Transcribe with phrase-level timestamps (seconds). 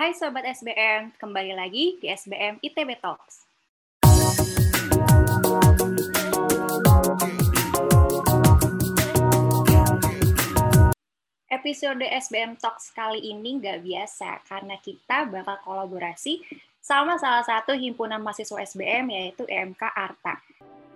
[0.00, 3.44] Hai Sobat SBM, kembali lagi di SBM ITB Talks.
[11.52, 16.48] Episode SBM Talks kali ini nggak biasa karena kita bakal kolaborasi
[16.80, 20.40] sama salah satu himpunan mahasiswa SBM yaitu EMK Arta.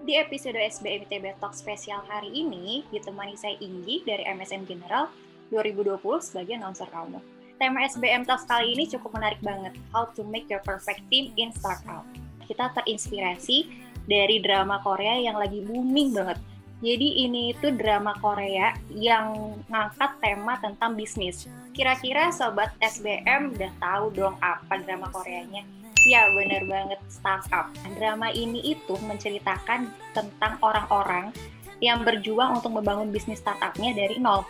[0.01, 5.13] Di episode SBM ITB Talk spesial hari ini ditemani saya Inggi dari MSN General
[5.53, 7.34] 2020 sebagai announcer kamu.
[7.55, 11.55] Tema SBM Talks kali ini cukup menarik banget, How to Make Your Perfect Team in
[11.55, 12.03] Startup.
[12.51, 13.71] Kita terinspirasi
[14.11, 16.39] dari drama Korea yang lagi booming banget.
[16.83, 21.47] Jadi ini itu drama Korea yang ngangkat tema tentang bisnis.
[21.71, 25.63] Kira-kira sobat SBM udah tahu dong apa drama Koreanya?
[26.11, 27.71] Ya bener banget, startup.
[27.97, 31.31] Drama ini itu menceritakan tentang orang-orang
[31.79, 34.43] yang berjuang untuk membangun bisnis startupnya dari nol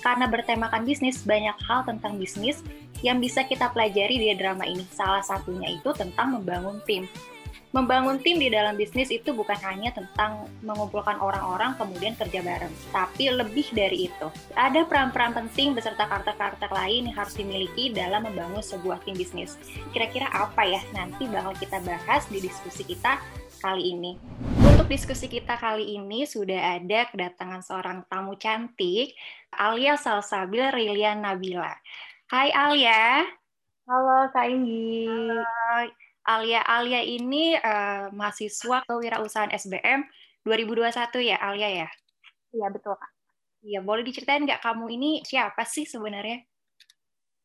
[0.00, 2.64] karena bertemakan bisnis, banyak hal tentang bisnis
[3.04, 4.82] yang bisa kita pelajari di drama ini.
[4.90, 7.04] Salah satunya itu tentang membangun tim.
[7.74, 13.34] Membangun tim di dalam bisnis itu bukan hanya tentang mengumpulkan orang-orang kemudian kerja bareng, tapi
[13.34, 14.30] lebih dari itu.
[14.54, 19.58] Ada peran-peran penting beserta karakter-karakter lain yang harus dimiliki dalam membangun sebuah tim bisnis.
[19.90, 20.78] Kira-kira apa ya?
[20.94, 23.18] Nanti bakal kita bahas di diskusi kita
[23.58, 24.63] kali ini.
[24.84, 29.16] Untuk diskusi kita kali ini sudah ada kedatangan seorang tamu cantik,
[29.48, 31.72] Alia Salsabil Rilian Nabila.
[32.28, 33.24] Hai Alia.
[33.88, 35.08] Halo Kak Inggi.
[35.08, 35.88] Halo.
[36.28, 40.04] Alia Alia ini uh, mahasiswa kewirausahaan SBM
[40.44, 41.88] 2021 ya Alia ya?
[42.52, 43.08] Iya betul Kak.
[43.64, 46.44] Iya, boleh diceritain nggak kamu ini siapa sih sebenarnya?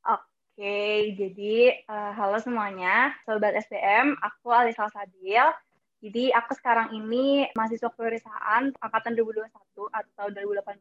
[0.04, 5.69] Oke, jadi uh, halo semuanya, Sobat SBM, aku Alia Salsabil.
[6.00, 9.52] Jadi aku sekarang ini mahasiswa kewirausahaan angkatan 2021
[9.92, 10.80] atau 2018.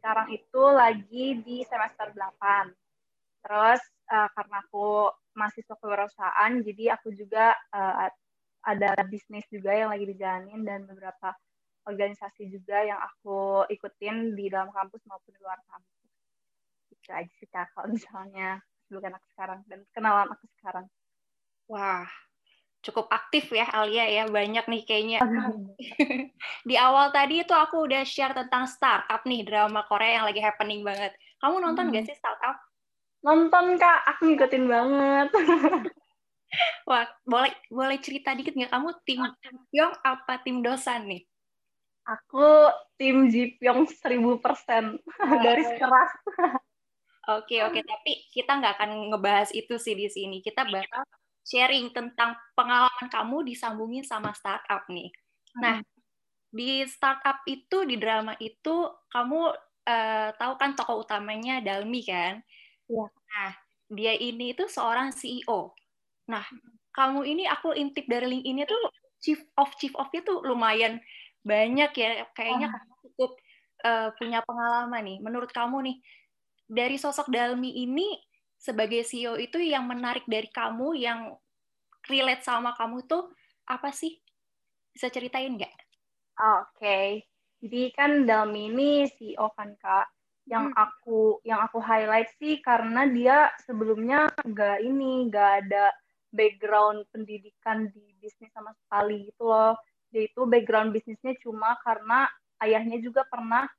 [0.00, 2.72] Sekarang itu lagi di semester 8.
[3.44, 8.08] Terus uh, karena aku mahasiswa kewirausahaan, jadi aku juga uh,
[8.62, 11.34] ada bisnis juga yang lagi dijalanin dan beberapa
[11.82, 16.10] organisasi juga yang aku ikutin di dalam kampus maupun di luar kampus.
[16.94, 20.86] Itu aja sih kak, kalau misalnya bukan aku sekarang dan kenalan aku sekarang.
[21.66, 22.06] Wah,
[22.82, 25.18] cukup aktif ya Alia ya, banyak nih kayaknya.
[26.68, 30.82] di awal tadi itu aku udah share tentang startup nih, drama Korea yang lagi happening
[30.82, 31.14] banget.
[31.38, 31.94] Kamu nonton hmm.
[31.94, 32.58] gak sih startup?
[33.22, 35.28] Nonton kak, aku ngikutin banget.
[36.90, 41.22] Wah, boleh boleh cerita dikit nggak kamu tim Jipyong apa tim Dosan nih?
[42.02, 42.68] Aku
[42.98, 46.12] tim Jipyong seribu persen dari keras.
[47.30, 50.42] Oke oke, tapi kita nggak akan ngebahas itu sih di sini.
[50.42, 51.06] Kita bakal
[51.42, 55.10] sharing tentang pengalaman kamu disambungin sama startup nih.
[55.58, 55.82] Nah,
[56.52, 59.40] di startup itu di drama itu kamu
[59.88, 62.40] uh, tahu kan tokoh utamanya Dalmi kan?
[62.86, 63.04] Iya.
[63.10, 63.50] Nah,
[63.92, 65.74] dia ini itu seorang CEO.
[66.30, 66.44] Nah,
[66.94, 68.80] kamu ini aku intip dari link ini tuh
[69.18, 71.02] chief of chief of tuh lumayan
[71.42, 72.24] banyak ya.
[72.32, 72.72] Kayaknya oh.
[72.72, 73.32] kamu cukup
[73.84, 75.18] uh, punya pengalaman nih.
[75.20, 75.96] Menurut kamu nih,
[76.70, 78.16] dari sosok Dalmi ini
[78.62, 81.34] sebagai CEO itu yang menarik dari kamu, yang
[82.06, 83.34] relate sama kamu tuh
[83.66, 84.22] apa sih?
[84.94, 85.74] Bisa ceritain nggak?
[86.38, 87.06] Oke, okay.
[87.58, 90.06] jadi kan Dalmi ini CEO kan kak
[90.46, 90.78] yang hmm.
[90.78, 95.94] aku yang aku highlight sih karena dia sebelumnya nggak ini nggak ada
[96.34, 99.78] background pendidikan di bisnis sama sekali gitu loh
[100.10, 102.26] dia itu background bisnisnya cuma karena
[102.64, 103.70] ayahnya juga pernah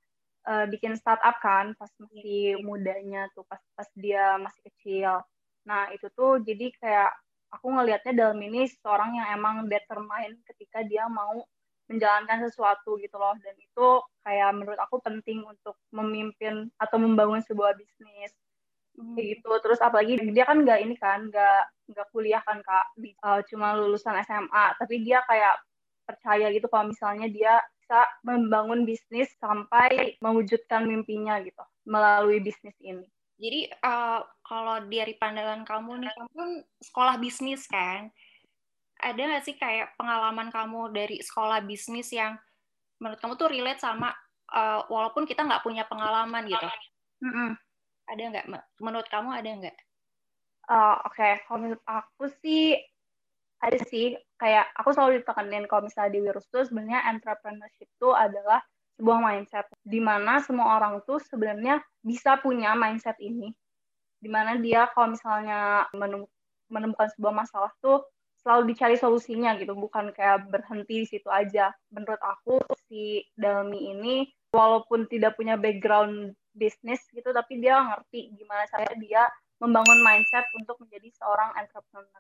[0.47, 5.23] uh, bikin startup kan pas masih mudanya tuh pas pas dia masih kecil.
[5.67, 7.11] Nah itu tuh jadi kayak
[7.53, 11.45] aku ngelihatnya dalam ini seorang yang emang determined ketika dia mau
[11.91, 13.35] menjalankan sesuatu gitu loh.
[13.39, 13.87] Dan itu
[14.23, 18.33] kayak menurut aku penting untuk memimpin atau membangun sebuah bisnis.
[18.93, 19.17] Hmm.
[19.17, 19.49] gitu.
[19.65, 21.61] Terus apalagi dia kan nggak ini kan nggak
[21.93, 22.85] nggak kuliah kan kak.
[23.25, 25.57] Uh, cuma lulusan SMA tapi dia kayak
[26.03, 33.03] percaya gitu kalau misalnya dia bisa membangun bisnis sampai mewujudkan mimpinya gitu melalui bisnis ini
[33.35, 38.07] jadi uh, kalau dari pandangan kamu nih kamu kan sekolah bisnis kan
[39.03, 42.39] ada nggak sih kayak pengalaman kamu dari sekolah bisnis yang
[43.03, 44.15] menurut kamu tuh relate sama
[44.55, 46.67] uh, walaupun kita nggak punya pengalaman gitu?
[47.19, 47.49] Mm -hmm.
[48.07, 48.45] Ada nggak?
[48.79, 49.77] Menurut kamu ada nggak?
[50.71, 51.33] Uh, Oke, okay.
[51.43, 52.79] kalau menurut aku sih
[53.59, 54.15] ada sih.
[54.43, 58.59] Kayak aku selalu ditekenin kalau misalnya di Wirus tuh sebenarnya entrepreneurship itu adalah
[58.99, 63.55] sebuah mindset di mana semua orang tuh sebenarnya bisa punya mindset ini.
[64.19, 65.87] Di mana dia kalau misalnya
[66.67, 68.03] menemukan sebuah masalah tuh
[68.43, 72.59] selalu dicari solusinya gitu bukan kayak berhenti di situ aja menurut aku
[72.91, 79.31] si Dalmi ini walaupun tidak punya background bisnis gitu tapi dia ngerti gimana cara dia
[79.63, 82.19] membangun mindset untuk menjadi seorang entrepreneur.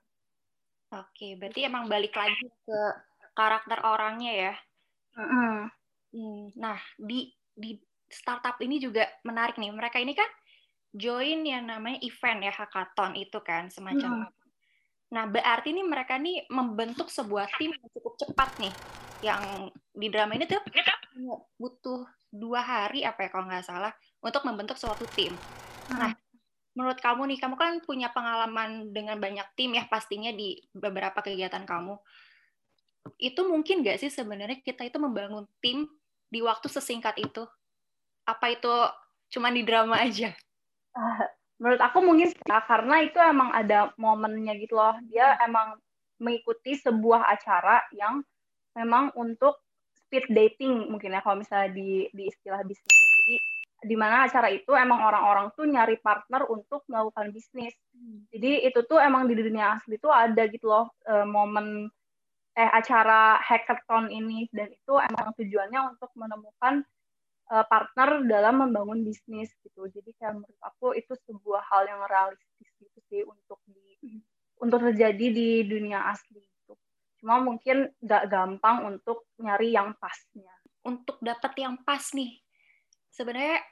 [0.93, 2.79] Oke, berarti emang balik lagi ke
[3.33, 4.53] karakter orangnya ya.
[5.17, 5.27] Mm
[6.13, 6.37] -hmm.
[6.61, 9.73] Nah, di di startup ini juga menarik nih.
[9.73, 10.29] Mereka ini kan
[10.93, 14.29] join yang namanya event ya hackathon itu kan semacam.
[14.29, 14.29] Mm.
[15.13, 18.73] Nah, berarti ini mereka nih membentuk sebuah tim yang cukup cepat nih.
[19.25, 19.41] Yang
[19.93, 20.61] di drama ini tuh
[21.57, 25.33] butuh dua hari apa ya kalau nggak salah untuk membentuk suatu tim.
[25.93, 26.13] Nah,
[26.73, 31.63] menurut kamu nih, kamu kan punya pengalaman dengan banyak tim ya pastinya di beberapa kegiatan
[31.65, 31.97] kamu.
[33.21, 35.85] Itu mungkin nggak sih sebenarnya kita itu membangun tim
[36.29, 37.45] di waktu sesingkat itu?
[38.25, 38.71] Apa itu
[39.29, 40.33] cuma di drama aja?
[40.97, 41.25] Uh,
[41.61, 44.97] menurut aku mungkin karena itu emang ada momennya gitu loh.
[45.13, 45.77] Dia emang
[46.17, 48.25] mengikuti sebuah acara yang
[48.73, 49.61] memang untuk
[49.93, 52.97] speed dating mungkin ya kalau misalnya di di istilah bisnis.
[52.97, 53.35] Jadi
[53.83, 57.75] di mana acara itu emang orang-orang tuh nyari partner untuk melakukan bisnis.
[57.91, 58.25] Hmm.
[58.31, 61.91] Jadi itu tuh emang di dunia asli tuh ada gitu loh uh, momen
[62.53, 66.85] eh acara hackathon ini dan itu emang tujuannya untuk menemukan
[67.49, 69.89] uh, partner dalam membangun bisnis gitu.
[69.89, 74.21] Jadi kayak menurut aku itu sebuah hal yang realistis gitu sih untuk di hmm.
[74.61, 76.73] untuk terjadi di dunia asli itu.
[77.19, 80.53] Cuma mungkin nggak gampang untuk nyari yang pasnya.
[80.83, 82.43] Untuk dapat yang pas nih,
[83.07, 83.63] sebenarnya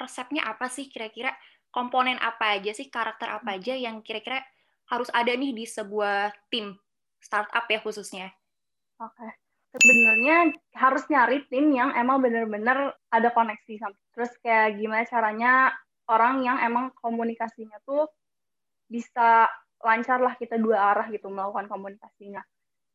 [0.00, 1.36] resepnya apa sih kira-kira
[1.70, 3.56] komponen apa aja sih karakter apa hmm.
[3.60, 4.42] aja yang kira-kira
[4.90, 6.74] harus ada nih di sebuah tim
[7.22, 8.32] startup ya khususnya.
[8.98, 9.14] Oke.
[9.14, 9.30] Okay.
[9.70, 13.94] Sebenarnya harus nyari tim yang emang bener-bener ada koneksi sama.
[14.10, 15.52] Terus kayak gimana caranya
[16.10, 18.10] orang yang emang komunikasinya tuh
[18.90, 19.46] bisa
[19.78, 22.42] lancar lah kita dua arah gitu melakukan komunikasinya.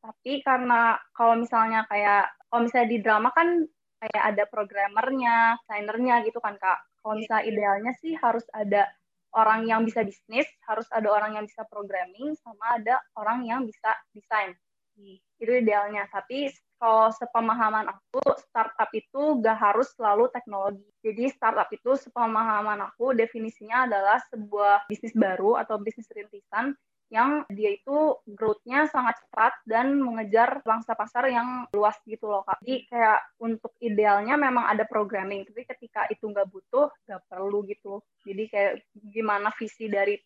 [0.04, 3.64] Tapi karena kalau misalnya kayak kalau misalnya di drama kan
[4.04, 6.80] kayak ada programmernya, designernya gitu kan kak.
[7.06, 8.90] Kalau misalnya idealnya sih harus ada
[9.38, 13.94] orang yang bisa bisnis, harus ada orang yang bisa programming, sama ada orang yang bisa
[14.18, 14.58] desain.
[14.98, 15.22] Hmm.
[15.38, 16.10] Itu idealnya.
[16.10, 16.50] Tapi
[16.82, 20.90] kalau sepemahaman aku, startup itu gak harus selalu teknologi.
[21.06, 26.74] Jadi startup itu sepemahaman aku definisinya adalah sebuah bisnis baru atau bisnis rintisan
[27.14, 32.58] yang dia itu growth-nya sangat cepat dan mengejar bangsa pasar yang luas gitu loh kak.
[32.66, 38.02] Jadi kayak untuk idealnya memang ada programming, tapi ketika itu nggak butuh, nggak perlu gitu.
[38.26, 40.18] Jadi kayak gimana visi dari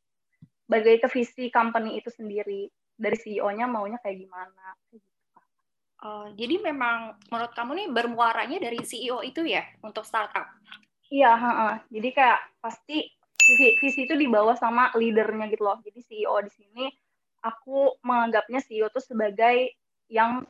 [0.69, 4.65] bagai ke visi company itu sendiri dari CEO-nya maunya kayak gimana.
[4.87, 5.09] Gitu,
[6.03, 10.47] uh, jadi memang menurut kamu nih bermuaranya dari CEO itu ya untuk startup?
[11.09, 11.75] Iya, uh, uh.
[11.91, 13.18] jadi kayak pasti
[13.57, 15.79] visi itu dibawa sama leadernya gitu loh.
[15.81, 16.85] Jadi CEO di sini
[17.41, 19.77] aku menganggapnya CEO itu sebagai
[20.09, 20.43] yang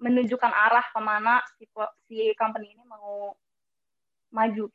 [0.00, 1.64] menunjukkan arah ke mana si,
[2.08, 3.32] si company ini mau
[4.34, 4.68] maju.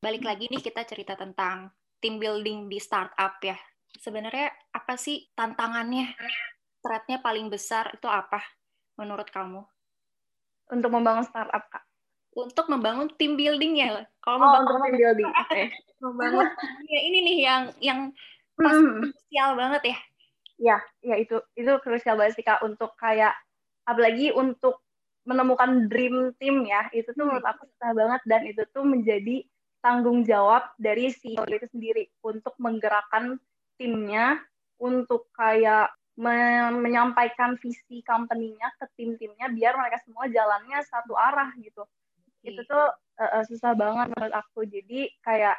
[0.00, 1.70] Balik lagi nih kita cerita tentang
[2.00, 3.56] team building di startup ya.
[4.00, 6.16] Sebenarnya apa sih tantangannya?
[6.80, 8.40] Threat-nya paling besar itu apa
[8.96, 9.60] menurut kamu?
[10.72, 11.89] Untuk membangun startup, Kak
[12.34, 14.06] untuk membangun tim buildingnya.
[14.22, 15.64] Kalau oh, membangun tim building, okay.
[15.98, 16.46] membangun
[16.86, 18.00] ya ini nih yang yang
[18.54, 19.10] pas hmm.
[19.10, 19.98] krusial banget ya.
[20.60, 23.32] Ya, ya itu itu krusial banget sih kak untuk kayak
[23.88, 24.84] apalagi untuk
[25.24, 27.38] menemukan dream team ya itu tuh hmm.
[27.38, 29.44] menurut aku susah banget dan itu tuh menjadi
[29.80, 33.40] tanggung jawab dari CEO itu sendiri untuk menggerakkan
[33.80, 34.36] timnya
[34.76, 41.80] untuk kayak menyampaikan visi company-nya ke tim-timnya biar mereka semua jalannya satu arah gitu
[42.44, 42.86] itu tuh
[43.20, 44.64] uh, susah banget menurut aku.
[44.64, 45.56] Jadi kayak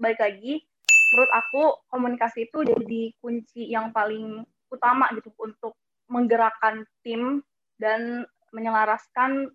[0.00, 0.62] balik lagi
[1.10, 5.74] menurut aku komunikasi itu jadi kunci yang paling utama gitu untuk
[6.06, 7.42] menggerakkan tim
[7.82, 8.22] dan
[8.54, 9.50] menyelaraskan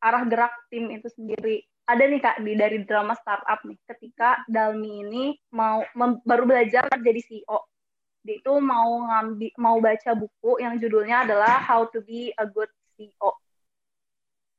[0.00, 1.64] arah gerak tim itu sendiri.
[1.84, 3.76] Ada nih kak di dari drama startup nih.
[3.84, 5.84] Ketika Dalmi ini mau
[6.24, 7.60] baru belajar jadi CEO
[8.24, 12.72] dia itu mau ngambil mau baca buku yang judulnya adalah How to be a Good
[12.96, 13.36] CEO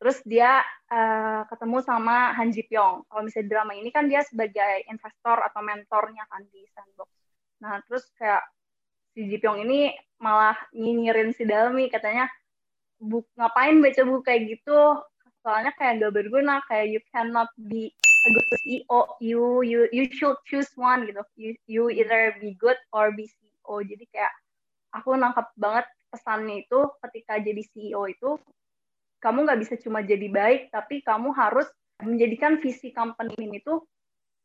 [0.06, 0.62] Terus dia
[0.94, 3.10] uh, ketemu sama Han Ji Pyong.
[3.10, 7.10] Kalau misalnya drama ini kan dia sebagai investor atau mentornya kan di Sandbox.
[7.66, 8.46] Nah, terus kayak
[9.18, 12.30] si Ji Pyong ini malah nyinyirin si Dalmi katanya
[13.02, 15.02] buk ngapain baca buku kayak gitu
[15.42, 17.90] soalnya kayak gak berguna kayak you cannot be
[18.26, 22.78] a good CEO you you you should choose one gitu you you either be good
[22.96, 24.34] or be CEO jadi kayak
[24.96, 28.40] aku nangkap banget pesannya itu ketika jadi CEO itu
[29.24, 31.68] kamu nggak bisa cuma jadi baik, tapi kamu harus
[32.04, 33.88] menjadikan visi company ini tuh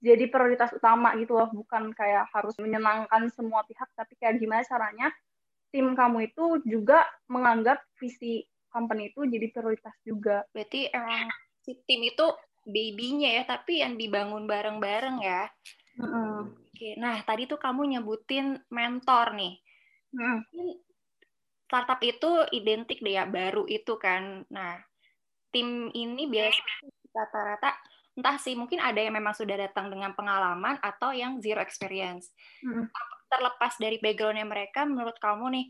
[0.01, 5.13] jadi prioritas utama gitu loh, bukan kayak harus menyenangkan semua pihak, tapi kayak gimana caranya
[5.71, 10.43] tim kamu itu juga menganggap visi company itu jadi prioritas juga.
[10.51, 11.29] Berarti emang
[11.61, 12.27] si tim itu
[12.65, 15.53] baby-nya ya, tapi yang dibangun bareng-bareng ya.
[16.01, 16.55] Mm.
[16.55, 19.55] Oke, nah tadi tuh kamu nyebutin mentor nih.
[20.17, 20.41] Mm.
[21.71, 24.43] Startup itu identik deh ya baru itu kan.
[24.51, 24.75] Nah,
[25.55, 26.59] tim ini biasa
[27.15, 27.71] rata-rata
[28.19, 32.35] entah sih mungkin ada yang memang sudah datang dengan pengalaman atau yang zero experience.
[32.61, 32.91] Mm.
[33.31, 35.67] Terlepas dari backgroundnya mereka, menurut kamu nih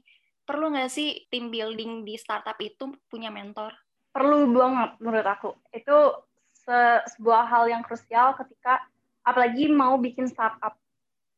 [0.49, 3.77] perlu nggak sih tim building di startup itu punya mentor?
[4.11, 5.51] Perlu banget menurut aku.
[5.71, 8.83] Itu se sebuah hal yang krusial ketika
[9.23, 10.75] apalagi mau bikin startup.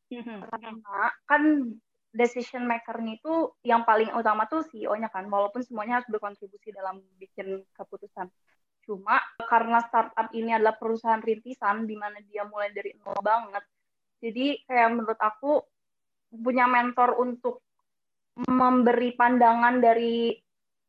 [0.09, 0.39] Mm-hmm.
[0.49, 0.71] Karena
[1.27, 1.43] kan
[2.13, 7.65] decision maker-nya itu yang paling utama tuh CEO-nya kan, walaupun semuanya harus berkontribusi dalam bikin
[7.73, 8.29] keputusan.
[8.85, 9.17] Cuma
[9.49, 13.63] karena startup ini adalah perusahaan rintisan di mana dia mulai dari nol banget.
[14.21, 15.59] Jadi kayak menurut aku
[16.29, 17.65] punya mentor untuk
[18.37, 20.33] memberi pandangan dari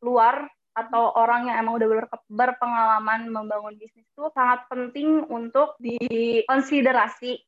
[0.01, 1.87] luar atau orang yang emang udah
[2.27, 7.39] berpengalaman membangun bisnis itu sangat penting untuk dikonsiderasi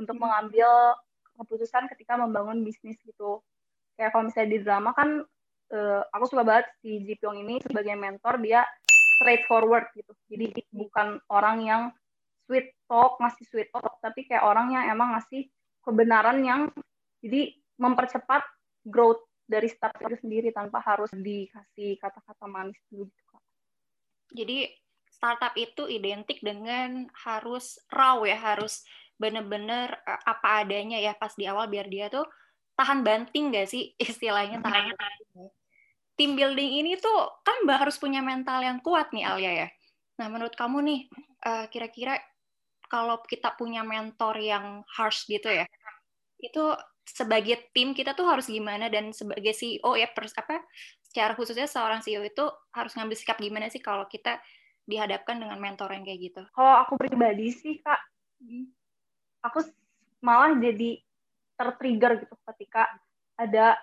[0.00, 0.96] untuk mengambil
[1.40, 3.40] keputusan ketika membangun bisnis gitu.
[3.96, 5.24] Kayak kalau misalnya di drama kan
[5.72, 8.64] uh, aku suka banget si Ji Pyong ini sebagai mentor dia
[9.20, 10.12] straightforward gitu.
[10.28, 11.82] Jadi bukan orang yang
[12.48, 15.46] sweet talk, masih sweet talk, tapi kayak orang yang emang ngasih
[15.84, 16.60] kebenaran yang
[17.20, 18.44] jadi mempercepat
[18.84, 23.36] growth dari startup itu sendiri tanpa harus dikasih kata-kata manis dulu gitu.
[24.30, 24.58] Jadi
[25.10, 28.86] startup itu identik dengan harus raw ya, harus
[29.20, 32.24] bener-bener eh, apa adanya ya pas di awal biar dia tuh
[32.74, 35.52] tahan banting gak sih istilahnya tahan banting
[36.20, 39.68] tim building ini tuh kan mbak harus punya mental yang kuat nih Alia ya.
[40.20, 41.00] Nah menurut kamu nih
[41.48, 42.20] uh, kira-kira
[42.92, 45.64] kalau kita punya mentor yang harsh gitu ya,
[46.44, 46.76] itu
[47.08, 50.60] sebagai tim kita tuh harus gimana dan sebagai CEO ya pers apa
[51.00, 52.44] secara khususnya seorang CEO itu
[52.76, 54.36] harus ngambil sikap gimana sih kalau kita
[54.84, 56.42] dihadapkan dengan mentor yang kayak gitu?
[56.52, 58.00] Kalau aku pribadi sih kak,
[58.44, 58.68] hmm.
[59.44, 59.64] Aku
[60.20, 61.00] malah jadi
[61.56, 62.88] tertrigger gitu ketika
[63.36, 63.76] ada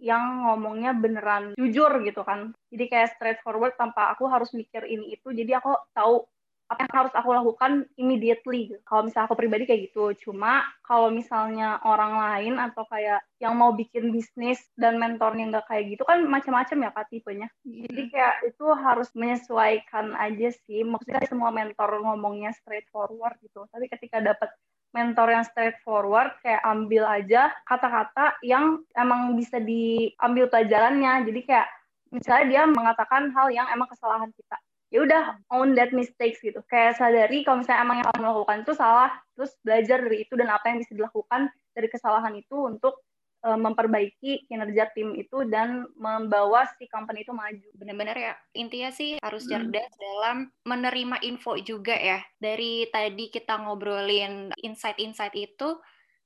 [0.00, 2.56] yang ngomongnya beneran jujur gitu kan.
[2.72, 5.28] Jadi kayak straightforward tanpa aku harus mikir ini itu.
[5.30, 6.24] Jadi aku tahu
[6.70, 8.70] apa yang harus aku lakukan immediately.
[8.86, 10.14] Kalau misalnya aku pribadi kayak gitu.
[10.22, 15.84] Cuma kalau misalnya orang lain atau kayak yang mau bikin bisnis dan mentornya nggak kayak
[15.98, 17.48] gitu kan macam-macam ya kak tipenya.
[17.66, 20.86] Jadi kayak itu harus menyesuaikan aja sih.
[20.86, 23.66] Maksudnya semua mentor ngomongnya straightforward gitu.
[23.68, 24.54] Tapi ketika dapat
[24.90, 31.30] mentor yang straightforward kayak ambil aja kata-kata yang emang bisa diambil pelajarannya.
[31.30, 31.68] Jadi kayak
[32.10, 34.56] misalnya dia mengatakan hal yang emang kesalahan kita.
[34.90, 36.58] Ya udah own that mistakes gitu.
[36.66, 40.50] Kayak sadari kalau misalnya emang yang kamu lakukan itu salah terus belajar dari itu dan
[40.50, 42.98] apa yang bisa dilakukan dari kesalahan itu untuk
[43.44, 47.68] uh, memperbaiki kinerja tim itu dan membawa si company itu maju.
[47.76, 49.50] Benar-benar ya, intinya sih harus hmm.
[49.50, 50.00] cerdas hmm.
[50.00, 50.36] dalam
[50.68, 52.20] menerima info juga ya.
[52.36, 55.76] Dari tadi kita ngobrolin insight-insight itu,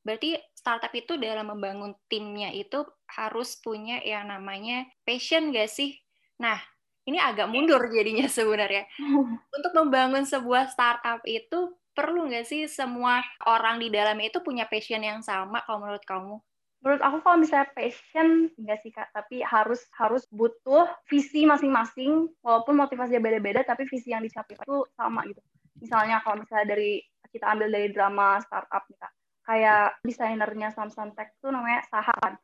[0.02, 5.97] berarti startup itu dalam membangun timnya itu harus punya yang namanya passion gak sih?
[6.42, 6.59] Nah,
[7.04, 8.88] ini agak mundur jadinya sebenarnya.
[9.56, 14.99] Untuk membangun sebuah startup itu perlu nggak sih semua orang di dalamnya itu punya passion
[14.99, 16.37] yang sama kalau menurut kamu?
[16.84, 19.08] Menurut aku kalau misalnya passion enggak sih kak.
[19.16, 25.24] Tapi harus harus butuh visi masing-masing walaupun motivasinya beda-beda tapi visi yang dicapai itu sama
[25.24, 25.40] gitu.
[25.80, 27.00] Misalnya kalau misalnya dari
[27.32, 29.12] kita ambil dari drama startup nih kak.
[29.44, 32.12] Kayak desainernya Samsung Tech tuh namanya Saha.
[32.20, 32.36] Kan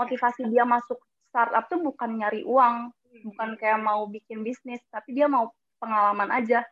[0.00, 0.96] motivasi dia masuk
[1.28, 6.64] startup tuh bukan nyari uang bukan kayak mau bikin bisnis tapi dia mau pengalaman aja.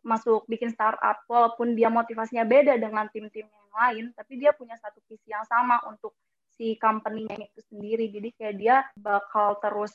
[0.00, 5.00] Masuk bikin startup walaupun dia motivasinya beda dengan tim-tim yang lain tapi dia punya satu
[5.08, 6.16] visi yang sama untuk
[6.54, 8.10] si company-nya itu sendiri.
[8.10, 9.94] Jadi kayak dia bakal terus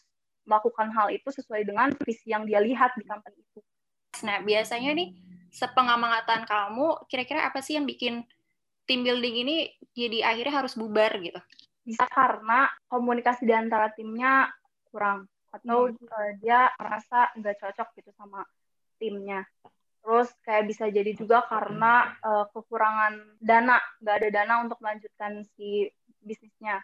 [0.50, 3.60] melakukan hal itu sesuai dengan visi yang dia lihat di company itu.
[4.26, 5.14] Nah, biasanya nih
[5.54, 8.26] sepengamatan kamu, kira-kira apa sih yang bikin
[8.90, 9.56] team building ini
[9.94, 11.38] jadi akhirnya harus bubar gitu?
[11.86, 14.50] Bisa karena komunikasi di antara timnya
[14.90, 16.06] kurang atau hmm.
[16.10, 18.42] uh, dia merasa nggak cocok gitu sama
[18.98, 19.46] timnya.
[20.02, 25.90] Terus kayak bisa jadi juga karena uh, kekurangan dana, nggak ada dana untuk melanjutkan si
[26.24, 26.84] bisnisnya.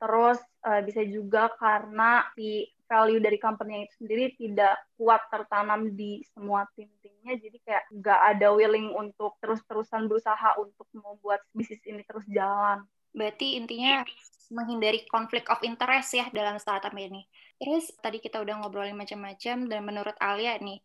[0.00, 6.26] Terus uh, bisa juga karena si value dari company itu sendiri tidak kuat tertanam di
[6.34, 12.26] semua tim-timnya, jadi kayak nggak ada willing untuk terus-terusan berusaha untuk membuat bisnis ini terus
[12.26, 12.82] jalan.
[13.14, 14.02] Berarti intinya
[14.50, 17.22] menghindari konflik of interest ya dalam startup ini.
[17.62, 20.82] Terus tadi kita udah ngobrolin macam-macam dan menurut Alia nih,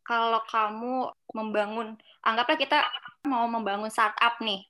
[0.00, 2.80] kalau kamu membangun, anggaplah kita
[3.28, 4.64] mau membangun startup nih,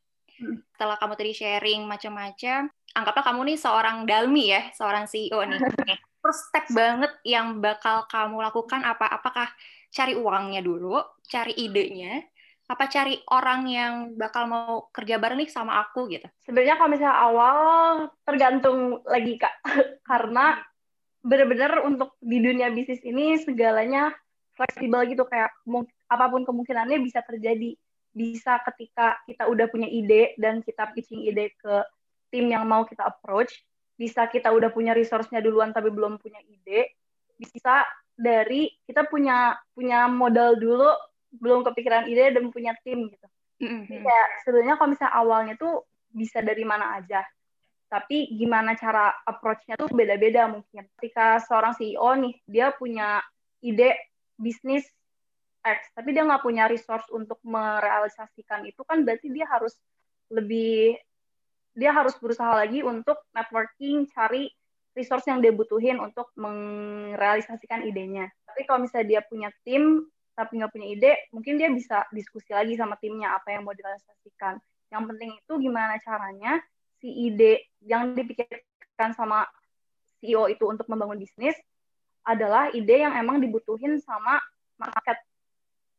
[0.75, 5.61] setelah kamu tadi sharing macam-macam, anggaplah kamu nih seorang dalmi ya, seorang CEO nih.
[6.23, 9.11] First step banget yang bakal kamu lakukan apa?
[9.11, 9.51] Apakah
[9.91, 12.23] cari uangnya dulu, cari idenya,
[12.71, 16.25] apa cari orang yang bakal mau kerja bareng nih sama aku gitu?
[16.47, 17.61] Sebenarnya kalau misalnya awal
[18.23, 19.55] tergantung lagi kak,
[20.11, 20.63] karena
[21.23, 24.11] benar-benar untuk di dunia bisnis ini segalanya
[24.59, 25.51] fleksibel gitu kayak
[26.11, 27.75] apa pun kemungkinannya bisa terjadi.
[28.13, 31.75] Bisa ketika kita udah punya ide dan kita pitching ide ke
[32.29, 33.65] tim yang mau kita approach,
[33.97, 36.97] bisa kita udah punya resource-nya duluan tapi belum punya ide,
[37.37, 37.85] bisa
[38.17, 40.91] dari kita punya punya modal dulu
[41.33, 43.27] belum kepikiran ide dan punya tim gitu.
[43.63, 44.05] Mm-hmm.
[44.05, 47.25] Kayak sebenarnya kalau misalnya awalnya tuh bisa dari mana aja.
[47.89, 50.89] Tapi gimana cara approach-nya tuh beda-beda mungkin.
[50.97, 53.21] Ketika seorang CEO nih, dia punya
[53.61, 53.97] ide
[54.37, 54.85] bisnis
[55.63, 59.79] X, tapi dia nggak punya resource untuk merealisasikan itu kan berarti dia harus
[60.29, 60.99] lebih
[61.73, 64.51] dia harus berusaha lagi untuk networking, cari
[64.93, 68.29] resource yang dia butuhin untuk merealisasikan idenya.
[68.45, 70.05] Tapi kalau misalnya dia punya tim,
[70.37, 74.61] tapi nggak punya ide, mungkin dia bisa diskusi lagi sama timnya apa yang mau direalisasikan.
[74.93, 76.61] Yang penting itu gimana caranya
[77.01, 79.49] si ide yang dipikirkan sama
[80.21, 81.57] CEO itu untuk membangun bisnis
[82.23, 84.39] adalah ide yang emang dibutuhin sama
[84.77, 85.19] market.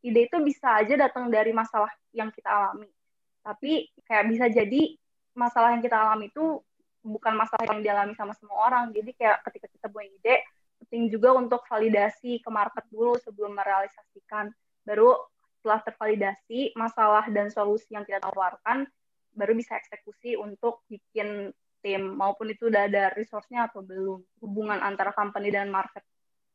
[0.04, 2.92] Ide itu bisa aja datang dari masalah yang kita alami.
[3.40, 5.00] Tapi kayak bisa jadi
[5.32, 6.60] masalah yang kita alami itu
[7.04, 8.92] bukan masalah yang dialami sama semua orang.
[8.92, 10.36] Jadi kayak ketika kita punya ide,
[10.84, 14.52] penting juga untuk validasi ke market dulu sebelum merealisasikan.
[14.84, 15.16] Baru
[15.64, 18.84] setelah tervalidasi, masalah dan solusi yang kita tawarkan,
[19.32, 24.20] baru bisa eksekusi untuk bikin tim, maupun itu udah ada resource-nya atau belum.
[24.44, 26.04] Hubungan antara company dan market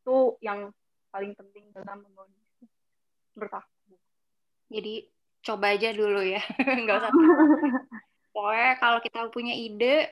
[0.04, 0.72] itu yang
[1.08, 2.47] paling penting dalam membangun
[3.38, 3.94] menurut aku.
[4.68, 4.94] Jadi
[5.46, 6.42] coba aja dulu ya,
[6.82, 7.12] nggak usah.
[8.34, 10.10] Pokoknya kalau kita punya ide,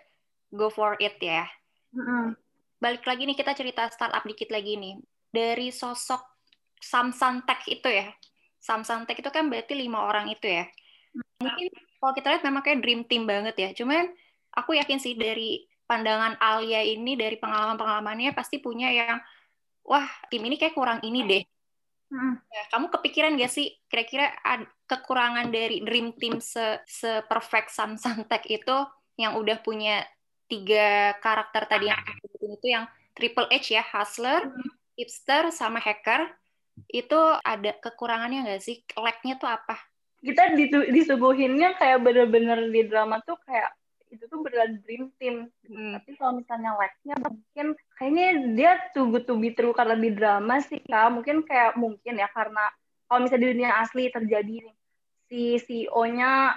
[0.54, 1.44] go for it ya.
[1.90, 5.00] Mm -hmm balik lagi nih kita cerita startup dikit lagi nih.
[5.32, 6.22] Dari sosok
[6.80, 8.12] Samsung Tech itu ya.
[8.60, 10.64] Samsung Tech itu kan berarti lima orang itu ya.
[11.40, 13.68] Mungkin kalau kita lihat memang kayak dream team banget ya.
[13.72, 14.12] Cuman
[14.52, 19.18] aku yakin sih dari pandangan Alia ini dari pengalaman-pengalamannya pasti punya yang
[19.86, 21.42] wah tim ini kayak kurang ini deh.
[22.06, 22.38] Hmm.
[22.38, 24.30] Ya, kamu kepikiran gak sih kira-kira
[24.86, 28.86] kekurangan dari dream team se, se perfect Samsung Tech itu
[29.18, 30.06] yang udah punya
[30.46, 31.98] tiga karakter tadi yang
[32.46, 34.70] itu yang triple H ya, hustler, hmm.
[34.94, 36.30] hipster, sama hacker.
[36.92, 38.84] Itu ada kekurangannya nggak sih?
[38.94, 39.80] Lag-nya tuh apa?
[40.20, 40.52] Kita
[40.92, 43.72] disuguhinnya kayak bener-bener di drama tuh kayak
[44.10, 45.50] itu tuh beneran dream team.
[45.66, 45.98] Hmm.
[45.98, 47.66] Tapi kalau misalnya lag-nya mungkin
[47.98, 51.10] kayaknya dia too good to be true karena di drama sih kak.
[51.12, 52.70] Mungkin kayak mungkin ya karena
[53.06, 54.76] kalau misalnya di dunia asli terjadi nih
[55.26, 56.54] si CEO-nya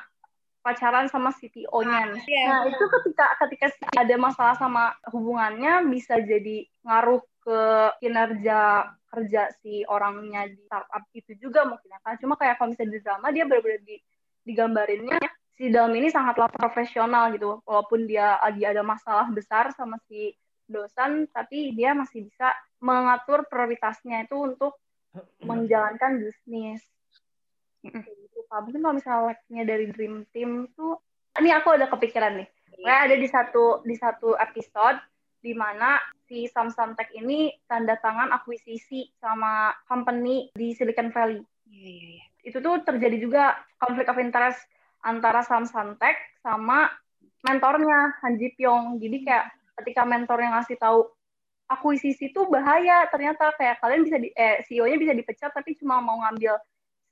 [0.62, 2.24] pacaran sama CTO-nya nih.
[2.30, 2.48] Yeah.
[2.52, 3.66] Nah, itu ketika ketika
[3.98, 7.62] ada masalah sama hubungannya bisa jadi ngaruh ke
[8.04, 12.14] kinerja kerja si orangnya di startup itu juga mungkin ya kan.
[12.22, 13.96] Cuma kayak kalau misalnya di drama dia benar-benar di,
[14.46, 15.18] digambarinnya
[15.60, 17.60] si ini sangatlah profesional gitu.
[17.68, 20.32] Walaupun dia lagi ada masalah besar sama si
[20.72, 24.80] dosen, tapi dia masih bisa mengatur prioritasnya itu untuk
[25.44, 26.80] menjalankan bisnis
[28.50, 30.98] lupa mungkin kalau misalnya like-nya dari Dream Team tuh
[31.38, 32.50] ini aku ada kepikiran nih
[32.82, 34.98] kayak ada di satu di satu episode
[35.40, 41.40] di mana si Samsung Tech ini tanda tangan akuisisi sama company di Silicon Valley.
[41.72, 42.26] Iya, iya, iya.
[42.44, 44.60] Itu tuh terjadi juga konflik of interest
[45.04, 46.92] antara Samsung Tech sama
[47.44, 49.00] mentornya Han Ji Pyong.
[49.00, 49.46] Jadi kayak
[49.80, 51.08] ketika mentornya ngasih tahu
[51.70, 56.18] akuisisi itu bahaya, ternyata kayak kalian bisa di, eh, CEO-nya bisa dipecat tapi cuma mau
[56.26, 56.58] ngambil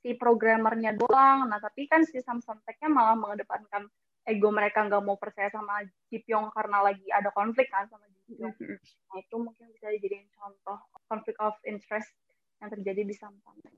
[0.02, 1.46] si programmernya doang.
[1.46, 3.86] Nah, tapi kan si Samsung Tech-nya malah mengedepankan
[4.28, 5.80] ego mereka nggak mau percaya sama
[6.12, 8.52] Ji Pyong karena lagi ada konflik kan sama Ji Pyong.
[8.52, 8.78] Mm-hmm.
[9.08, 12.12] Nah, itu mungkin bisa dijadiin contoh konflik of interest
[12.60, 13.74] yang terjadi di Samsung Tech.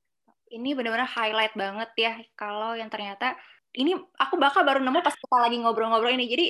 [0.51, 3.38] Ini benar-benar highlight banget ya kalau yang ternyata
[3.77, 6.27] ini aku bakal baru nemu pas kita lagi ngobrol-ngobrol ini.
[6.27, 6.47] Jadi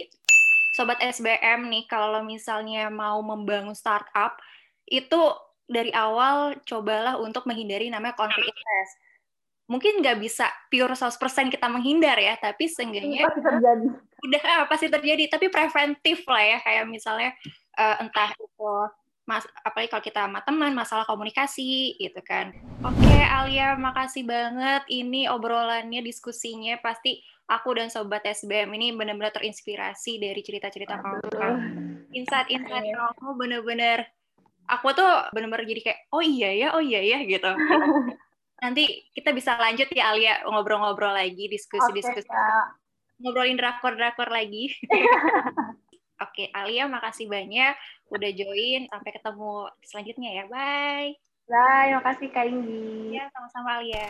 [0.76, 4.38] sobat SBM nih kalau misalnya mau membangun startup
[4.88, 5.18] itu
[5.70, 8.94] dari awal cobalah untuk menghindari namanya konflik interest
[9.70, 11.14] mungkin nggak bisa pure 100%
[11.54, 13.86] kita menghindar ya, tapi seenggaknya pasti terjadi.
[14.26, 17.30] udah ah, pasti terjadi, tapi preventif lah ya, kayak misalnya
[17.78, 18.74] uh, entah itu
[19.30, 22.50] mas apalagi kalau kita sama teman masalah komunikasi gitu kan.
[22.82, 30.18] Oke Alia, makasih banget ini obrolannya, diskusinya pasti aku dan sobat SBM ini benar-benar terinspirasi
[30.18, 31.30] dari cerita-cerita kamu.
[32.10, 34.02] Insight-insight kamu benar-benar
[34.66, 37.46] aku tuh benar-benar jadi kayak oh iya ya, oh iya ya gitu.
[38.62, 42.26] nanti kita bisa lanjut ya Alia ngobrol-ngobrol lagi, diskusi-diskusi.
[42.26, 42.66] Okay,
[43.20, 44.74] Ngobrolin drakor-drakor lagi.
[46.20, 47.72] Oke, okay, Alia makasih banyak
[48.12, 48.84] udah join.
[48.92, 50.44] Sampai ketemu selanjutnya ya.
[50.52, 51.16] Bye.
[51.48, 53.16] Bye, makasih Kak Inggi.
[53.16, 54.06] Ya, sama-sama Alia.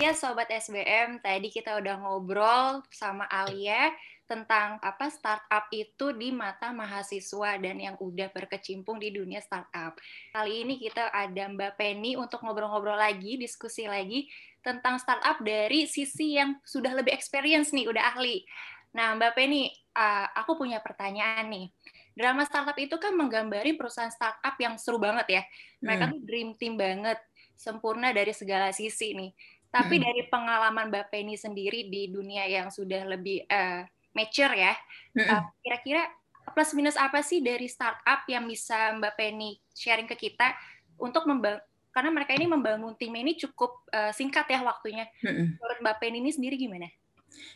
[0.00, 3.92] Ya Sobat SBM, tadi kita udah ngobrol sama Alia
[4.24, 9.92] tentang apa startup itu di mata mahasiswa dan yang udah berkecimpung di dunia startup.
[10.32, 14.32] Kali ini kita ada Mbak Penny untuk ngobrol-ngobrol lagi, diskusi lagi
[14.64, 18.48] tentang startup dari sisi yang sudah lebih experience nih, udah ahli.
[18.92, 21.66] Nah Mbak Penny, uh, aku punya pertanyaan nih.
[22.12, 25.42] Drama startup itu kan menggambari perusahaan startup yang seru banget ya.
[25.80, 26.12] Mereka hmm.
[26.12, 27.16] tuh dream team banget,
[27.56, 29.32] sempurna dari segala sisi nih
[29.72, 30.04] tapi hmm.
[30.04, 34.76] dari pengalaman Mbak Penny sendiri di dunia yang sudah lebih uh, mature ya,
[35.16, 35.24] hmm.
[35.24, 36.04] uh, kira-kira
[36.52, 40.52] plus minus apa sih dari startup yang bisa Mbak Penny sharing ke kita
[41.00, 45.08] untuk membangun karena mereka ini membangun tim ini cukup uh, singkat ya waktunya.
[45.24, 45.56] Hmm.
[45.56, 46.88] Menurut Mbak Penny ini sendiri gimana?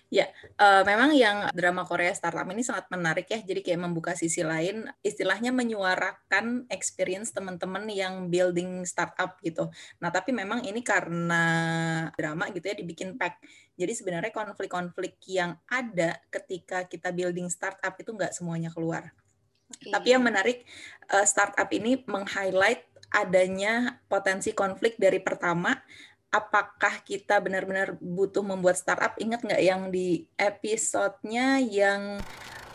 [0.07, 0.31] Ya,
[0.63, 3.43] uh, memang yang drama Korea startup ini sangat menarik ya.
[3.43, 9.67] Jadi kayak membuka sisi lain, istilahnya menyuarakan experience teman-teman yang building startup gitu.
[9.99, 11.45] Nah, tapi memang ini karena
[12.15, 13.43] drama gitu ya dibikin pack.
[13.77, 19.11] Jadi sebenarnya konflik-konflik yang ada ketika kita building startup itu nggak semuanya keluar.
[19.67, 19.91] Okay.
[19.91, 20.63] Tapi yang menarik
[21.11, 25.75] uh, startup ini meng-highlight adanya potensi konflik dari pertama
[26.37, 29.17] apakah kita benar-benar butuh membuat startup?
[29.17, 32.21] Ingat nggak yang di episodenya yang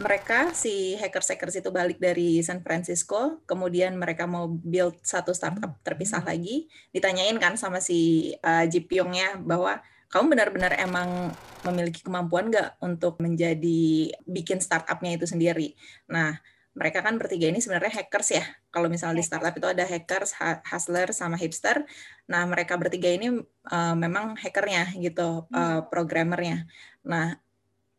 [0.02, 6.26] mereka si hackers-hackers itu balik dari San Francisco, kemudian mereka mau build satu startup terpisah
[6.26, 9.78] lagi, ditanyain kan sama si uh, Ji Pyong ya bahwa
[10.10, 11.30] kamu benar-benar emang
[11.62, 15.78] memiliki kemampuan nggak untuk menjadi bikin startupnya itu sendiri.
[16.10, 16.36] Nah,
[16.72, 18.46] mereka kan bertiga ini sebenarnya hackers ya.
[18.72, 20.32] Kalau misalnya di startup itu ada hackers,
[20.72, 21.84] hustler, sama hipster.
[22.32, 26.64] Nah, mereka bertiga ini uh, memang hackernya gitu, uh, programmernya.
[27.04, 27.36] Nah,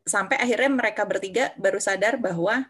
[0.08, 2.64] sampai akhirnya mereka bertiga baru sadar bahwa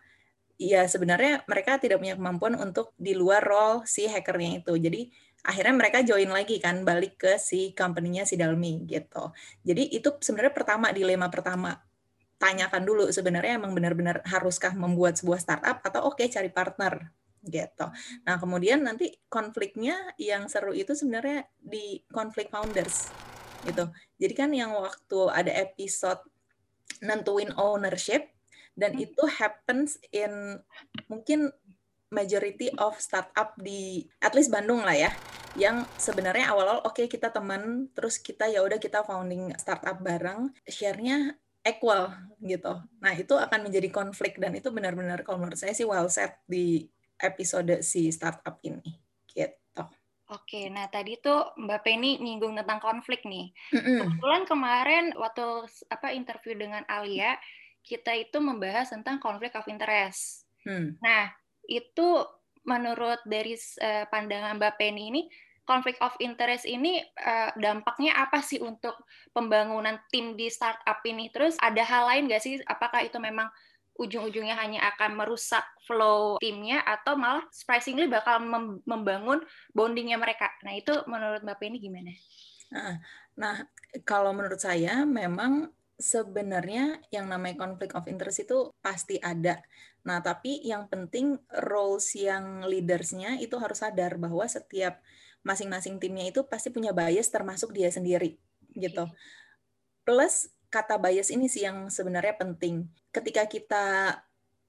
[0.58, 4.74] ya sebenarnya mereka tidak punya kemampuan untuk di luar role si hackernya itu.
[4.74, 5.06] Jadi
[5.42, 9.30] akhirnya mereka join lagi kan balik ke si company-nya si Dalmi gitu.
[9.62, 11.78] Jadi itu sebenarnya pertama dilema pertama
[12.42, 17.14] tanyakan dulu sebenarnya emang benar-benar haruskah membuat sebuah startup atau oke okay, cari partner
[17.46, 17.86] gitu.
[18.26, 23.10] Nah, kemudian nanti konfliknya yang seru itu sebenarnya di konflik founders
[23.62, 23.86] gitu.
[24.18, 26.22] Jadi kan yang waktu ada episode
[27.02, 28.30] nentuin ownership
[28.74, 29.06] dan hmm.
[29.06, 30.58] itu happens in
[31.06, 31.50] mungkin
[32.12, 35.10] majority of startup di at least Bandung lah ya
[35.52, 40.52] yang sebenarnya awal-awal oke okay, kita teman terus kita ya udah kita founding startup bareng
[40.64, 42.10] share-nya equal
[42.42, 42.74] gitu.
[42.98, 46.90] Nah, itu akan menjadi konflik dan itu benar-benar kalau menurut saya sih well set di
[47.22, 48.98] episode si startup ini
[49.30, 49.84] gitu.
[50.32, 53.52] Oke, nah tadi tuh Mbak Penny nyinggung tentang konflik nih.
[53.70, 53.98] Mm-hmm.
[54.00, 55.44] Kebetulan kemarin waktu
[55.92, 57.36] apa interview dengan Alia,
[57.82, 60.46] kita itu membahas tentang konflik of interest.
[60.62, 60.94] Hmm.
[61.02, 61.34] Nah,
[61.66, 62.22] itu
[62.62, 65.22] menurut dari uh, pandangan Mbak Penny ini
[65.62, 68.94] konflik of interest ini uh, dampaknya apa sih untuk
[69.30, 71.30] pembangunan tim di startup ini?
[71.30, 72.58] Terus ada hal lain nggak sih?
[72.66, 73.46] Apakah itu memang
[73.92, 78.40] ujung-ujungnya hanya akan merusak flow timnya atau malah surprisingly bakal
[78.88, 79.44] membangun
[79.76, 80.48] bondingnya mereka?
[80.64, 82.12] Nah itu menurut Mbak Penny gimana?
[82.72, 82.96] Nah,
[83.36, 83.56] nah
[84.08, 85.68] kalau menurut saya memang
[86.02, 89.62] sebenarnya yang namanya konflik of interest itu pasti ada.
[90.02, 94.98] Nah, tapi yang penting roles yang leadersnya itu harus sadar bahwa setiap
[95.42, 98.38] masing-masing timnya itu pasti punya bias termasuk dia sendiri
[98.74, 99.06] gitu.
[100.02, 102.88] Plus kata bias ini sih yang sebenarnya penting.
[103.12, 104.16] Ketika kita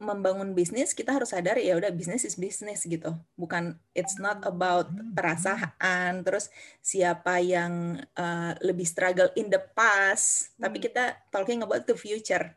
[0.03, 4.91] membangun bisnis kita harus sadar ya udah bisnis is bisnis gitu bukan it's not about
[5.15, 6.51] perasaan terus
[6.83, 10.85] siapa yang uh, lebih struggle in the past tapi hmm.
[10.91, 12.51] kita talking about the future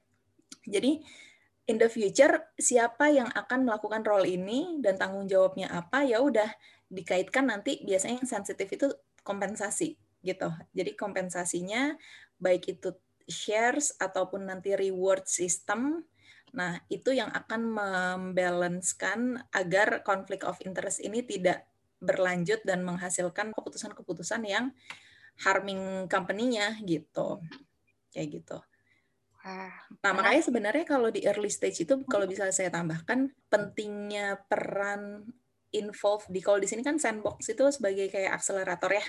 [0.67, 0.99] jadi
[1.71, 6.51] in the future siapa yang akan melakukan role ini dan tanggung jawabnya apa ya udah
[6.87, 8.89] dikaitkan nanti biasanya yang sensitif itu
[9.27, 10.51] kompensasi gitu.
[10.75, 11.95] Jadi kompensasinya
[12.39, 12.95] baik itu
[13.27, 16.07] shares ataupun nanti reward system.
[16.55, 21.67] Nah, itu yang akan membalancekan agar konflik of interest ini tidak
[21.99, 24.71] berlanjut dan menghasilkan keputusan-keputusan yang
[25.43, 27.43] harming company-nya gitu.
[28.15, 28.59] Kayak gitu.
[29.47, 29.71] Nah,
[30.03, 35.23] makanya sebenarnya kalau di early stage itu kalau bisa saya tambahkan pentingnya peran
[35.75, 39.07] involved di kalau di sini kan sandbox itu sebagai kayak akselerator ya.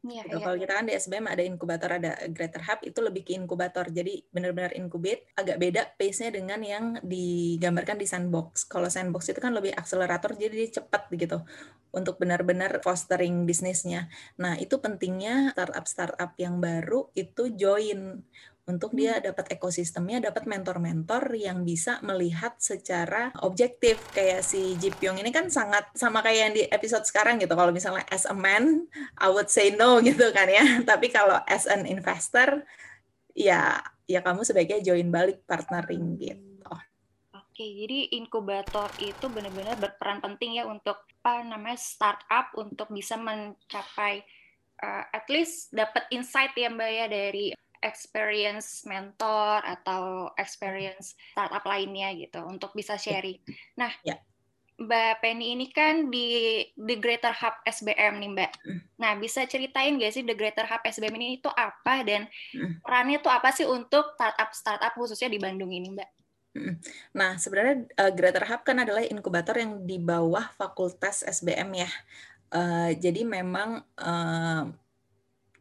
[0.00, 0.40] Iya, gitu.
[0.40, 0.44] iya.
[0.48, 3.84] Kalau kita kan di SBM ada inkubator, ada Greater Hub, itu lebih ke inkubator.
[3.92, 8.64] Jadi benar-benar incubate, agak beda pace-nya dengan yang digambarkan di sandbox.
[8.64, 11.44] Kalau sandbox itu kan lebih akselerator, jadi dia cepat gitu
[11.92, 14.08] untuk benar-benar fostering bisnisnya.
[14.40, 18.24] Nah, itu pentingnya startup-startup yang baru itu join
[18.70, 19.34] untuk dia hmm.
[19.34, 23.98] dapat ekosistemnya, dapat mentor-mentor yang bisa melihat secara objektif.
[24.14, 27.52] Kayak si Ji Pyong ini kan sangat sama kayak yang di episode sekarang gitu.
[27.58, 28.86] Kalau misalnya as a man,
[29.18, 30.86] I would say no gitu kan ya.
[30.86, 32.62] Tapi kalau as an investor,
[33.34, 36.72] ya ya kamu sebaiknya join balik partnering gitu.
[37.34, 44.24] Oke, jadi inkubator itu benar-benar berperan penting ya untuk apa namanya startup untuk bisa mencapai
[44.80, 47.46] uh, at least dapat insight ya Mbak ya dari
[47.80, 53.40] experience mentor atau experience startup lainnya gitu untuk bisa sharing.
[53.76, 54.20] Nah, ya.
[54.80, 58.52] Mbak Penny ini kan di The Greater Hub SBM nih Mbak.
[58.64, 58.80] Mm.
[58.96, 62.24] Nah, bisa ceritain gak sih The Greater Hub SBM ini itu apa dan
[62.56, 62.80] mm.
[62.80, 66.10] perannya itu apa sih untuk startup-startup khususnya di Bandung ini Mbak?
[67.14, 71.90] Nah, sebenarnya uh, Greater Hub kan adalah inkubator yang di bawah Fakultas SBM ya.
[72.50, 74.64] Uh, jadi memang uh,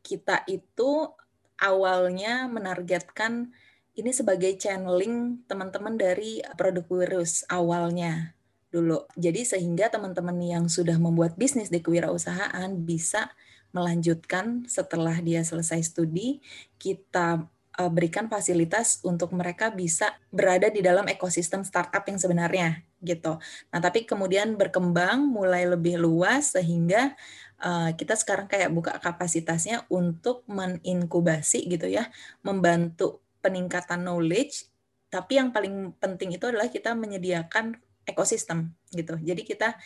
[0.02, 1.12] kita itu
[1.60, 3.52] awalnya menargetkan
[4.00, 8.36] ini sebagai channeling teman-teman dari produk virus awalnya
[8.72, 9.04] dulu.
[9.18, 13.34] Jadi sehingga teman-teman yang sudah membuat bisnis di kewirausahaan bisa
[13.76, 16.42] melanjutkan setelah dia selesai studi,
[16.82, 17.46] kita
[17.80, 23.40] uh, berikan fasilitas untuk mereka bisa berada di dalam ekosistem startup yang sebenarnya gitu.
[23.72, 27.16] Nah, tapi kemudian berkembang mulai lebih luas sehingga
[27.64, 32.08] uh, kita sekarang kayak buka kapasitasnya untuk meninkubasi gitu ya,
[32.44, 34.68] membantu peningkatan knowledge,
[35.08, 39.16] tapi yang paling penting itu adalah kita menyediakan ekosistem gitu.
[39.22, 39.78] Jadi kita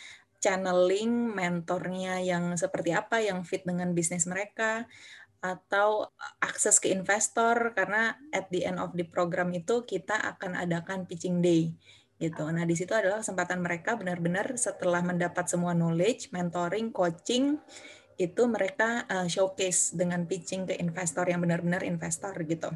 [0.42, 4.84] channeling mentornya yang seperti apa yang fit dengan bisnis mereka,
[5.44, 6.08] atau
[6.40, 11.44] akses ke investor karena at the end of the program itu kita akan adakan pitching
[11.44, 11.76] day
[12.24, 12.48] gitu.
[12.48, 17.60] Nah, di situ adalah kesempatan mereka benar-benar setelah mendapat semua knowledge, mentoring, coaching
[18.16, 22.72] itu mereka uh, showcase dengan pitching ke investor yang benar-benar investor gitu.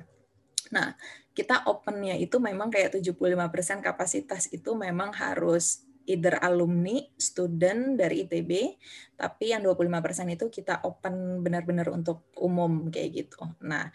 [0.74, 0.92] Nah,
[1.32, 8.80] kita opennya itu memang kayak 75% kapasitas itu memang harus either alumni, student dari ITB,
[9.14, 13.44] tapi yang 25% itu kita open benar-benar untuk umum kayak gitu.
[13.60, 13.92] Nah,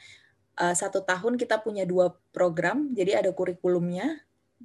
[0.61, 4.21] eh, satu tahun kita punya dua program, jadi ada kurikulumnya,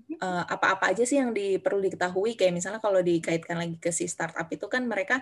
[0.08, 4.08] eh, apa-apa aja sih yang di, perlu diketahui kayak misalnya kalau dikaitkan lagi ke si
[4.08, 5.20] startup itu kan mereka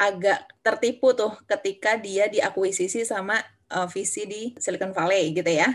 [0.00, 3.36] agak tertipu tuh ketika dia diakuisisi sama
[3.68, 5.68] uh, visi di Silicon Valley gitu ya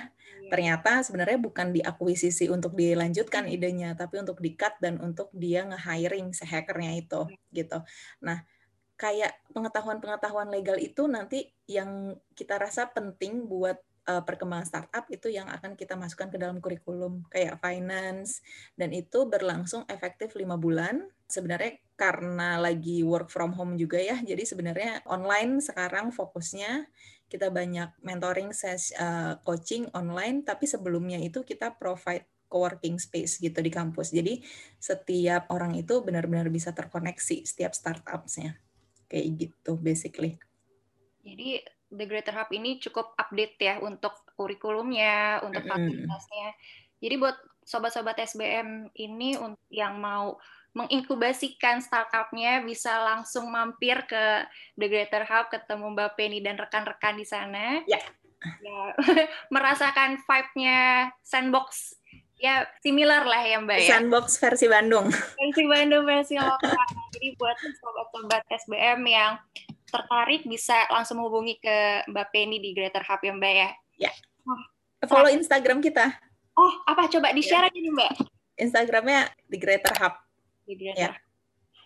[0.48, 3.56] ternyata sebenarnya bukan diakuisisi untuk dilanjutkan hmm.
[3.56, 7.38] idenya tapi untuk di-cut dan untuk dia nge-hiring si hackernya itu hmm.
[7.52, 7.80] gitu.
[8.24, 8.42] Nah,
[8.98, 15.52] kayak pengetahuan-pengetahuan legal itu nanti yang kita rasa penting buat uh, perkembangan startup itu yang
[15.52, 18.42] akan kita masukkan ke dalam kurikulum kayak finance
[18.80, 24.42] dan itu berlangsung efektif lima bulan sebenarnya karena lagi work from home juga ya jadi
[24.48, 26.88] sebenarnya online sekarang fokusnya
[27.28, 33.60] kita banyak mentoring ses uh, coaching online tapi sebelumnya itu kita provide co-working space gitu
[33.60, 34.16] di kampus.
[34.16, 34.40] Jadi
[34.80, 38.56] setiap orang itu benar-benar bisa terkoneksi setiap startupsnya.
[39.12, 40.40] Kayak gitu basically.
[41.24, 46.50] Jadi The Greater Hub ini cukup update ya untuk kurikulumnya, untuk fasilitasnya.
[47.00, 49.36] Jadi buat sobat-sobat SBM ini
[49.72, 50.40] yang mau
[50.76, 54.46] menginkubasikan startupnya bisa langsung mampir ke
[54.78, 57.82] The Greater Hub ketemu Mbak Penny dan rekan-rekan di sana.
[57.90, 58.00] Ya.
[58.62, 58.94] ya
[59.54, 61.98] merasakan vibe-nya sandbox
[62.38, 63.90] ya similar lah ya Mbak ya.
[63.98, 65.10] Sandbox versi Bandung.
[65.10, 66.78] Versi Bandung versi lokal.
[67.18, 69.42] Jadi buat sobat-sobat SBM yang
[69.88, 73.70] tertarik bisa langsung hubungi ke Mbak Penny di Greater Hub ya Mbak ya.
[73.98, 74.12] Ya.
[74.48, 74.62] Oh,
[75.08, 76.12] Follow Instagram kita.
[76.58, 77.70] Oh, apa coba di-share ya.
[77.72, 78.12] aja nih Mbak?
[78.58, 80.14] Instagramnya di Greater Hub
[80.68, 81.16] di ya.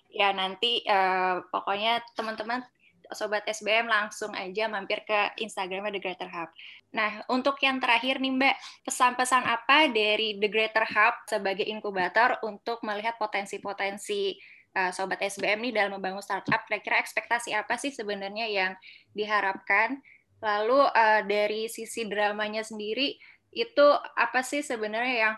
[0.09, 2.65] ya nanti uh, pokoknya teman-teman
[3.11, 6.49] sobat SBM langsung aja mampir ke Instagramnya The Greater Hub.
[6.95, 8.55] Nah, untuk yang terakhir nih Mbak,
[8.87, 14.39] pesan-pesan apa dari The Greater Hub sebagai inkubator untuk melihat potensi-potensi
[14.75, 16.63] uh, sobat SBM nih dalam membangun startup?
[16.67, 18.71] Kira-kira ekspektasi apa sih sebenarnya yang
[19.15, 19.99] diharapkan?
[20.41, 23.15] Lalu uh, dari sisi dramanya sendiri
[23.51, 25.35] itu apa sih sebenarnya yang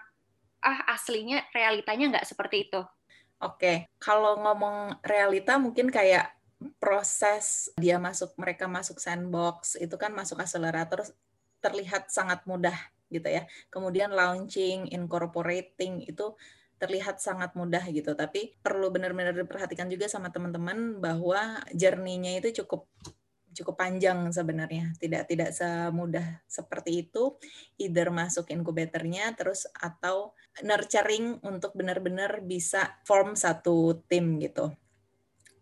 [0.63, 2.81] ah aslinya realitanya nggak seperti itu?
[3.43, 6.31] Oke, kalau ngomong realita mungkin kayak
[6.79, 11.03] proses dia masuk mereka masuk sandbox itu kan masuk akselerator
[11.59, 12.75] terlihat sangat mudah
[13.11, 13.43] gitu ya.
[13.67, 16.31] Kemudian launching, incorporating itu
[16.83, 18.11] terlihat sangat mudah gitu.
[18.11, 22.91] Tapi perlu benar-benar diperhatikan juga sama teman-teman bahwa journey-nya itu cukup
[23.55, 24.91] cukup panjang sebenarnya.
[24.99, 27.39] Tidak tidak semudah seperti itu.
[27.79, 34.75] Either masuk inkubatornya terus atau nurturing untuk benar-benar bisa form satu tim gitu.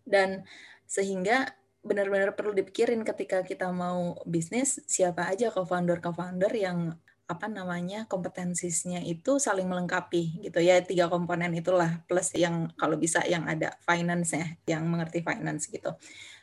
[0.01, 0.41] Dan
[0.89, 6.93] sehingga benar-benar perlu dipikirin ketika kita mau bisnis siapa aja co-founder co-founder yang
[7.31, 13.23] apa namanya kompetensinya itu saling melengkapi gitu ya tiga komponen itulah plus yang kalau bisa
[13.23, 15.95] yang ada finance ya yang mengerti finance gitu.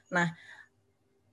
[0.09, 0.33] Nah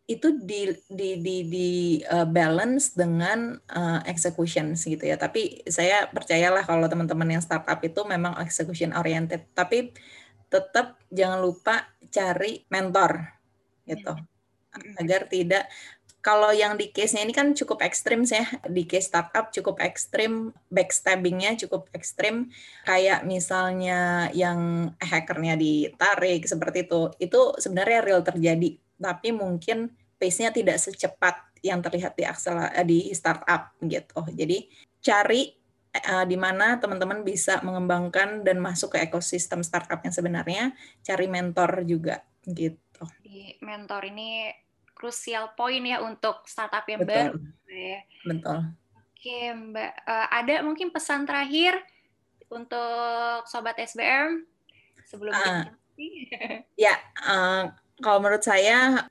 [0.06, 1.70] itu di di di di
[2.06, 5.18] uh, balance dengan uh, execution gitu ya.
[5.18, 9.50] Tapi saya percayalah kalau teman-teman yang startup itu memang execution oriented.
[9.58, 9.90] Tapi
[10.46, 13.18] tetap jangan lupa cari mentor
[13.90, 14.14] gitu.
[15.02, 15.66] Agar tidak
[16.26, 18.50] kalau yang di case-nya ini kan cukup ekstrim ya.
[18.66, 22.50] Di case startup cukup ekstrim, backstabbing-nya cukup ekstrim.
[22.82, 27.14] Kayak misalnya yang hackernya ditarik seperti itu.
[27.22, 28.74] Itu sebenarnya real terjadi.
[28.98, 32.26] Tapi mungkin pace-nya tidak secepat yang terlihat di
[32.90, 34.26] di startup gitu.
[34.34, 34.66] Jadi
[35.06, 35.54] cari
[36.10, 40.74] uh, di mana teman-teman bisa mengembangkan dan masuk ke ekosistem startup yang sebenarnya,
[41.06, 43.06] cari mentor juga gitu.
[43.22, 44.65] Di mentor ini
[44.96, 47.14] krusial poin ya untuk startup yang Betul.
[47.14, 47.36] baru.
[47.68, 48.00] Ya.
[48.24, 48.60] Betul.
[48.96, 49.94] Oke, Mbak.
[50.08, 51.76] Uh, ada mungkin pesan terakhir
[52.48, 54.48] untuk sobat SBM
[55.04, 55.68] sebelum uh,
[56.86, 56.96] Ya,
[57.28, 59.06] uh, kalau menurut saya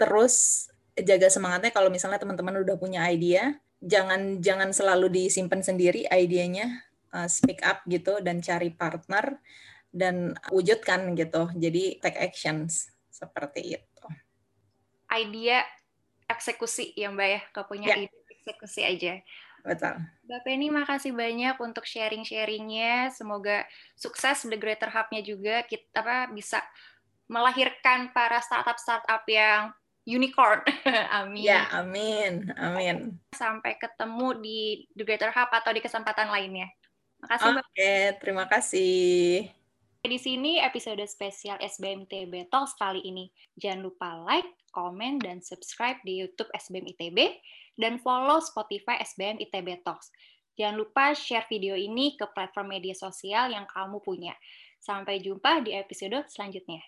[0.00, 6.88] terus jaga semangatnya kalau misalnya teman-teman udah punya idea, jangan jangan selalu disimpan sendiri idenya,
[7.12, 9.36] uh, speak up gitu dan cari partner
[9.92, 11.52] dan wujudkan gitu.
[11.52, 13.91] Jadi take actions seperti itu
[15.14, 15.64] idea
[16.28, 17.96] eksekusi ya Mbak ya, kalau punya ya.
[18.08, 19.20] ide eksekusi aja.
[19.62, 19.94] Betul.
[20.26, 23.14] Mbak Penny makasih banyak untuk sharing-sharingnya.
[23.14, 23.62] Semoga
[23.94, 26.58] sukses The Greater Hub-nya juga kita apa bisa
[27.30, 29.70] melahirkan para startup-startup yang
[30.02, 30.66] unicorn.
[31.22, 31.46] amin.
[31.46, 32.50] Ya, amin.
[32.58, 32.96] Amin.
[33.30, 34.60] Sampai ketemu di
[34.98, 36.66] The Greater Hub atau di kesempatan lainnya.
[37.22, 39.46] Makasih, Oke, okay, terima kasih.
[40.02, 43.30] Di sini episode spesial SBM ITB Talks kali ini.
[43.54, 47.38] Jangan lupa like, komen, dan subscribe di YouTube SBM ITB,
[47.76, 50.08] dan follow Spotify SBM ITB Talks.
[50.56, 54.32] Jangan lupa share video ini ke platform media sosial yang kamu punya.
[54.80, 56.82] Sampai jumpa di episode selanjutnya.